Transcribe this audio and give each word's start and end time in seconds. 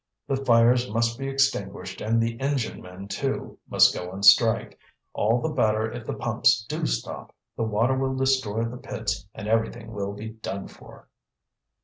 The 0.27 0.37
fires 0.43 0.89
must 0.89 1.19
be 1.19 1.27
extinguished, 1.27 2.01
and 2.01 2.19
the 2.19 2.39
engine 2.39 2.81
men, 2.81 3.07
too, 3.07 3.59
must 3.69 3.93
go 3.93 4.09
on 4.09 4.23
strike. 4.23 4.79
All 5.13 5.39
the 5.39 5.53
better 5.53 5.91
if 5.91 6.07
the 6.07 6.15
pumps 6.15 6.65
do 6.67 6.87
stop! 6.87 7.35
the 7.55 7.61
water 7.61 7.95
will 7.95 8.15
destroy 8.15 8.63
the 8.65 8.77
pits 8.77 9.27
and 9.35 9.47
everything 9.47 9.91
will 9.93 10.13
be 10.13 10.29
done 10.29 10.67
for!" 10.67 11.07